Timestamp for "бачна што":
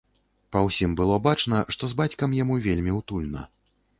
1.27-1.91